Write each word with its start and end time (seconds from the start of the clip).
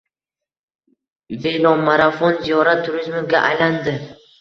Velomarafon 1.45 2.43
“Ziyorat 2.43 2.85
turizmi”ga 2.91 3.47
aylandi 3.55 3.99